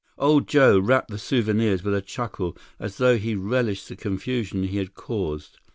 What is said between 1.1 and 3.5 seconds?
the souvenirs with a chuckle, as though he